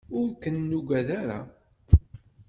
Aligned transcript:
Ur 0.17 0.27
ken-nuggad 0.41 1.07
ara. 1.21 1.39